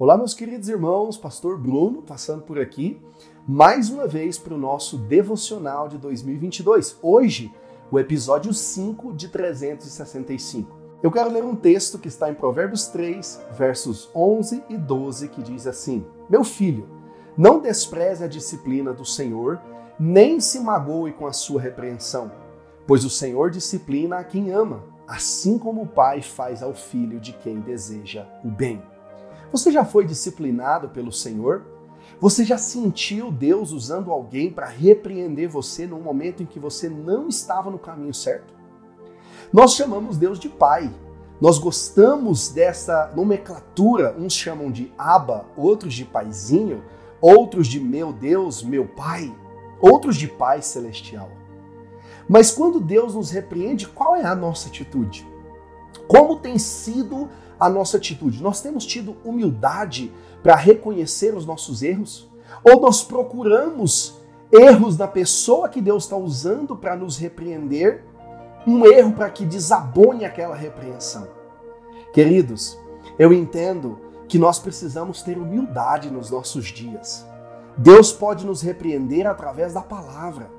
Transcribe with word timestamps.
Olá, 0.00 0.16
meus 0.16 0.32
queridos 0.32 0.66
irmãos, 0.70 1.18
Pastor 1.18 1.58
Bruno 1.58 2.00
passando 2.00 2.40
por 2.40 2.58
aqui, 2.58 2.98
mais 3.46 3.90
uma 3.90 4.06
vez 4.06 4.38
para 4.38 4.54
o 4.54 4.58
nosso 4.58 4.96
devocional 4.96 5.88
de 5.88 5.98
2022. 5.98 6.98
Hoje, 7.02 7.54
o 7.90 7.98
episódio 7.98 8.54
5 8.54 9.12
de 9.12 9.28
365. 9.28 10.74
Eu 11.02 11.12
quero 11.12 11.30
ler 11.30 11.44
um 11.44 11.54
texto 11.54 11.98
que 11.98 12.08
está 12.08 12.30
em 12.30 12.34
Provérbios 12.34 12.86
3, 12.86 13.42
versos 13.52 14.08
11 14.14 14.64
e 14.70 14.78
12, 14.78 15.28
que 15.28 15.42
diz 15.42 15.66
assim: 15.66 16.06
Meu 16.30 16.44
filho, 16.44 16.88
não 17.36 17.60
despreze 17.60 18.24
a 18.24 18.26
disciplina 18.26 18.94
do 18.94 19.04
Senhor, 19.04 19.60
nem 19.98 20.40
se 20.40 20.60
magoe 20.60 21.12
com 21.12 21.26
a 21.26 21.32
sua 21.34 21.60
repreensão, 21.60 22.32
pois 22.86 23.04
o 23.04 23.10
Senhor 23.10 23.50
disciplina 23.50 24.16
a 24.16 24.24
quem 24.24 24.50
ama, 24.50 24.82
assim 25.06 25.58
como 25.58 25.82
o 25.82 25.86
pai 25.86 26.22
faz 26.22 26.62
ao 26.62 26.72
filho 26.72 27.20
de 27.20 27.34
quem 27.34 27.60
deseja 27.60 28.26
o 28.42 28.48
bem. 28.48 28.82
Você 29.52 29.72
já 29.72 29.84
foi 29.84 30.04
disciplinado 30.04 30.88
pelo 30.88 31.12
Senhor? 31.12 31.64
Você 32.20 32.44
já 32.44 32.58
sentiu 32.58 33.32
Deus 33.32 33.72
usando 33.72 34.12
alguém 34.12 34.50
para 34.50 34.66
repreender 34.66 35.48
você 35.48 35.86
num 35.86 36.00
momento 36.00 36.42
em 36.42 36.46
que 36.46 36.58
você 36.58 36.88
não 36.88 37.28
estava 37.28 37.70
no 37.70 37.78
caminho 37.78 38.14
certo? 38.14 38.54
Nós 39.52 39.74
chamamos 39.74 40.16
Deus 40.16 40.38
de 40.38 40.48
Pai. 40.48 40.92
Nós 41.40 41.58
gostamos 41.58 42.50
dessa 42.50 43.10
nomenclatura, 43.16 44.14
uns 44.18 44.34
chamam 44.34 44.70
de 44.70 44.92
Aba, 44.98 45.46
outros 45.56 45.94
de 45.94 46.04
Paizinho, 46.04 46.84
outros 47.20 47.66
de 47.66 47.80
meu 47.80 48.12
Deus, 48.12 48.62
meu 48.62 48.86
Pai, 48.86 49.34
outros 49.80 50.16
de 50.16 50.28
Pai 50.28 50.60
Celestial. 50.60 51.30
Mas 52.28 52.52
quando 52.52 52.78
Deus 52.78 53.14
nos 53.14 53.30
repreende, 53.30 53.88
qual 53.88 54.14
é 54.14 54.24
a 54.24 54.34
nossa 54.34 54.68
atitude? 54.68 55.26
Como 56.10 56.40
tem 56.40 56.58
sido 56.58 57.28
a 57.60 57.70
nossa 57.70 57.96
atitude? 57.96 58.42
Nós 58.42 58.60
temos 58.60 58.84
tido 58.84 59.16
humildade 59.24 60.12
para 60.42 60.56
reconhecer 60.56 61.36
os 61.36 61.46
nossos 61.46 61.84
erros? 61.84 62.28
Ou 62.64 62.80
nós 62.80 63.04
procuramos 63.04 64.18
erros 64.50 64.96
da 64.96 65.06
pessoa 65.06 65.68
que 65.68 65.80
Deus 65.80 66.02
está 66.02 66.16
usando 66.16 66.74
para 66.74 66.96
nos 66.96 67.16
repreender 67.16 68.02
um 68.66 68.84
erro 68.84 69.12
para 69.12 69.30
que 69.30 69.44
desabone 69.44 70.24
aquela 70.24 70.56
repreensão. 70.56 71.28
Queridos, 72.12 72.76
eu 73.16 73.32
entendo 73.32 74.00
que 74.26 74.36
nós 74.36 74.58
precisamos 74.58 75.22
ter 75.22 75.38
humildade 75.38 76.10
nos 76.10 76.28
nossos 76.28 76.64
dias. 76.64 77.24
Deus 77.78 78.12
pode 78.12 78.44
nos 78.44 78.62
repreender 78.62 79.28
através 79.28 79.74
da 79.74 79.80
palavra. 79.80 80.50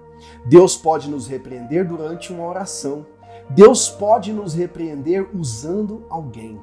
Deus 0.46 0.78
pode 0.78 1.10
nos 1.10 1.28
repreender 1.28 1.86
durante 1.86 2.32
uma 2.32 2.46
oração. 2.46 3.06
Deus 3.54 3.90
pode 3.90 4.32
nos 4.32 4.54
repreender 4.54 5.28
usando 5.36 6.06
alguém. 6.10 6.62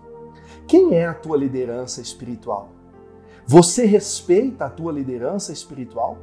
Quem 0.67 0.95
é 0.95 1.06
a 1.06 1.12
tua 1.12 1.36
liderança 1.36 2.00
espiritual? 2.00 2.70
Você 3.47 3.84
respeita 3.84 4.64
a 4.64 4.70
tua 4.70 4.91
liderança 4.91 5.53
espiritual? 5.53 6.17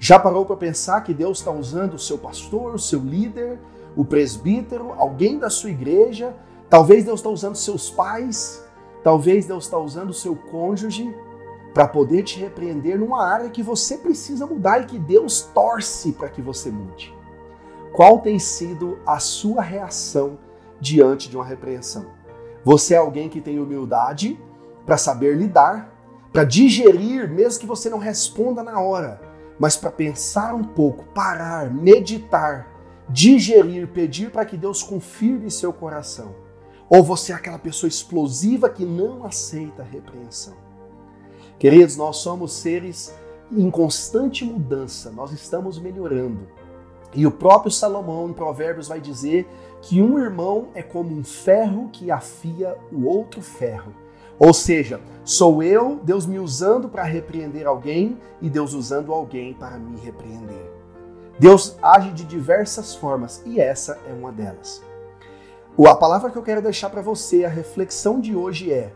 Já 0.00 0.18
parou 0.18 0.44
para 0.44 0.56
pensar 0.56 1.02
que 1.02 1.14
Deus 1.14 1.38
está 1.38 1.52
usando 1.52 1.94
o 1.94 1.98
seu 1.98 2.18
pastor, 2.18 2.74
o 2.74 2.78
seu 2.78 2.98
líder, 2.98 3.60
o 3.96 4.04
presbítero, 4.04 4.92
alguém 4.96 5.38
da 5.38 5.48
sua 5.48 5.70
igreja, 5.70 6.34
talvez 6.68 7.04
Deus 7.04 7.20
está 7.20 7.30
usando 7.30 7.54
seus 7.54 7.88
pais, 7.88 8.64
talvez 9.04 9.46
Deus 9.46 9.64
está 9.64 9.78
usando 9.78 10.10
o 10.10 10.14
seu 10.14 10.34
cônjuge 10.34 11.14
para 11.72 11.86
poder 11.86 12.24
te 12.24 12.40
repreender 12.40 12.98
numa 12.98 13.24
área 13.24 13.48
que 13.48 13.62
você 13.62 13.96
precisa 13.96 14.44
mudar 14.44 14.82
e 14.82 14.86
que 14.86 14.98
Deus 14.98 15.42
torce 15.54 16.12
para 16.12 16.28
que 16.28 16.42
você 16.42 16.68
mude. 16.68 17.19
Qual 17.92 18.20
tem 18.20 18.38
sido 18.38 18.98
a 19.06 19.18
sua 19.18 19.62
reação 19.62 20.38
diante 20.80 21.28
de 21.28 21.36
uma 21.36 21.44
repreensão? 21.44 22.06
Você 22.64 22.94
é 22.94 22.98
alguém 22.98 23.28
que 23.28 23.40
tem 23.40 23.58
humildade 23.58 24.38
para 24.86 24.96
saber 24.96 25.36
lidar, 25.36 25.94
para 26.32 26.44
digerir, 26.44 27.28
mesmo 27.28 27.60
que 27.60 27.66
você 27.66 27.90
não 27.90 27.98
responda 27.98 28.62
na 28.62 28.80
hora, 28.80 29.20
mas 29.58 29.76
para 29.76 29.90
pensar 29.90 30.54
um 30.54 30.64
pouco, 30.64 31.04
parar, 31.12 31.72
meditar 31.72 32.70
digerir, 33.12 33.88
pedir 33.88 34.30
para 34.30 34.44
que 34.44 34.56
Deus 34.56 34.82
confirme 34.82 35.50
seu 35.50 35.72
coração. 35.72 36.34
Ou 36.88 37.02
você 37.02 37.32
é 37.32 37.34
aquela 37.34 37.58
pessoa 37.58 37.88
explosiva 37.88 38.68
que 38.68 38.84
não 38.84 39.24
aceita 39.24 39.82
a 39.82 39.84
repreensão. 39.84 40.54
Queridos, 41.58 41.96
nós 41.96 42.16
somos 42.16 42.52
seres 42.52 43.14
em 43.52 43.70
constante 43.70 44.44
mudança, 44.44 45.10
nós 45.10 45.32
estamos 45.32 45.78
melhorando. 45.78 46.48
E 47.14 47.26
o 47.26 47.30
próprio 47.30 47.70
Salomão 47.70 48.28
em 48.28 48.32
Provérbios 48.32 48.88
vai 48.88 49.00
dizer 49.00 49.48
que 49.82 50.00
um 50.00 50.18
irmão 50.18 50.68
é 50.74 50.82
como 50.82 51.16
um 51.16 51.24
ferro 51.24 51.88
que 51.92 52.10
afia 52.10 52.76
o 52.92 53.06
outro 53.06 53.40
ferro. 53.40 53.92
Ou 54.38 54.54
seja, 54.54 55.00
sou 55.24 55.62
eu, 55.62 56.00
Deus 56.02 56.24
me 56.24 56.38
usando 56.38 56.88
para 56.88 57.02
repreender 57.02 57.66
alguém 57.66 58.18
e 58.40 58.48
Deus 58.48 58.72
usando 58.72 59.12
alguém 59.12 59.52
para 59.52 59.76
me 59.76 59.98
repreender. 60.00 60.70
Deus 61.38 61.76
age 61.82 62.12
de 62.12 62.24
diversas 62.24 62.94
formas 62.94 63.42
e 63.44 63.60
essa 63.60 63.98
é 64.08 64.12
uma 64.12 64.30
delas. 64.30 64.82
A 65.78 65.94
palavra 65.94 66.30
que 66.30 66.36
eu 66.36 66.42
quero 66.42 66.62
deixar 66.62 66.90
para 66.90 67.00
você, 67.00 67.44
a 67.44 67.48
reflexão 67.48 68.20
de 68.20 68.36
hoje 68.36 68.72
é: 68.72 68.92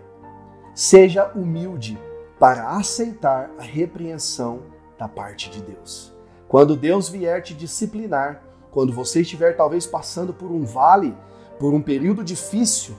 seja 0.74 1.30
humilde 1.34 1.98
para 2.38 2.70
aceitar 2.70 3.50
a 3.58 3.62
repreensão 3.62 4.62
da 4.98 5.08
parte 5.08 5.50
de 5.50 5.62
Deus. 5.62 6.13
Quando 6.48 6.76
Deus 6.76 7.08
vier 7.08 7.42
te 7.42 7.54
disciplinar, 7.54 8.42
quando 8.70 8.92
você 8.92 9.22
estiver 9.22 9.56
talvez 9.56 9.86
passando 9.86 10.32
por 10.32 10.50
um 10.50 10.64
vale, 10.64 11.16
por 11.58 11.72
um 11.72 11.80
período 11.80 12.24
difícil, 12.24 12.94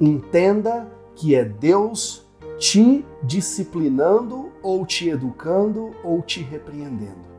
entenda 0.00 0.88
que 1.14 1.34
é 1.34 1.44
Deus 1.44 2.26
te 2.58 3.04
disciplinando 3.22 4.50
ou 4.62 4.84
te 4.84 5.08
educando 5.08 5.92
ou 6.02 6.20
te 6.20 6.42
repreendendo. 6.42 7.30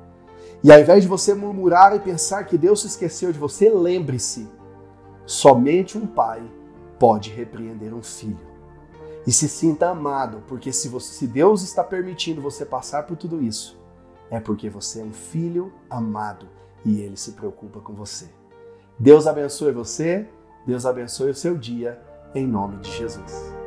E 0.63 0.72
ao 0.72 0.79
invés 0.79 1.01
de 1.01 1.07
você 1.07 1.33
murmurar 1.33 1.95
e 1.95 1.99
pensar 1.99 2.43
que 2.45 2.57
Deus 2.57 2.81
se 2.81 2.88
esqueceu 2.88 3.31
de 3.31 3.39
você, 3.39 3.69
lembre-se: 3.69 4.47
somente 5.25 5.97
um 5.97 6.05
pai 6.05 6.41
pode 6.99 7.31
repreender 7.31 7.93
um 7.93 8.03
filho. 8.03 8.51
E 9.25 9.31
se 9.31 9.49
sinta 9.49 9.89
amado, 9.89 10.43
porque 10.47 10.72
se, 10.72 10.88
você, 10.88 11.13
se 11.13 11.28
Deus 11.28 11.63
está 11.63 11.83
permitindo 11.83 12.41
você 12.41 12.66
passar 12.66 13.03
por 13.03 13.17
tudo 13.17 13.41
isso, 13.41 13.80
é 14.31 14.39
porque 14.39 14.69
você 14.69 15.01
é 15.01 15.03
um 15.03 15.13
filho 15.13 15.71
amado 15.89 16.47
e 16.83 17.01
ele 17.01 17.17
se 17.17 17.33
preocupa 17.33 17.79
com 17.79 17.93
você. 17.93 18.27
Deus 18.97 19.27
abençoe 19.27 19.73
você, 19.73 20.27
Deus 20.65 20.85
abençoe 20.85 21.31
o 21.31 21.35
seu 21.35 21.57
dia, 21.57 22.01
em 22.33 22.47
nome 22.47 22.77
de 22.77 22.89
Jesus. 22.91 23.60